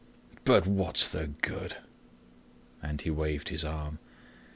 [0.45, 1.77] But what's the good?..."
[2.81, 3.99] and he waved his arm.